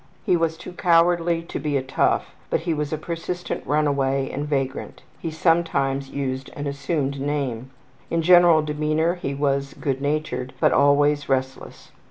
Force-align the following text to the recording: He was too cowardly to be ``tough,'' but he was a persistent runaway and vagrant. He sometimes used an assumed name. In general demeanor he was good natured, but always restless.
He 0.23 0.35
was 0.35 0.57
too 0.57 0.73
cowardly 0.73 1.43
to 1.43 1.59
be 1.59 1.73
``tough,'' 1.73 2.31
but 2.49 2.61
he 2.61 2.73
was 2.73 2.91
a 2.91 2.97
persistent 2.97 3.61
runaway 3.67 4.31
and 4.31 4.47
vagrant. 4.47 5.03
He 5.19 5.29
sometimes 5.29 6.09
used 6.09 6.49
an 6.55 6.65
assumed 6.65 7.19
name. 7.21 7.69
In 8.09 8.23
general 8.23 8.63
demeanor 8.63 9.13
he 9.13 9.35
was 9.35 9.75
good 9.75 10.01
natured, 10.01 10.55
but 10.59 10.71
always 10.73 11.29
restless. 11.29 11.91